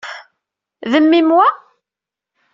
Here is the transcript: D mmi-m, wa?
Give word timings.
D 0.91 0.93
mmi-m, 1.03 1.29
wa? 1.35 1.47